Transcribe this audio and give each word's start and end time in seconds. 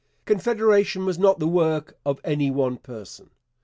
Confederation 0.25 1.05
was 1.05 1.19
not 1.19 1.37
the 1.37 1.47
work 1.47 1.95
of 2.07 2.19
any 2.23 2.49
one 2.49 2.77
person. 2.77 3.29